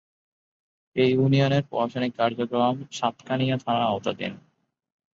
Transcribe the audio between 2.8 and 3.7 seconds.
Satkania